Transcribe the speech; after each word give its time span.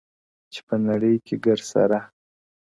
چي 0.51 0.59
په 0.67 0.75
نړی 0.87 1.13
کي 1.25 1.35
ګرسره 1.45 1.99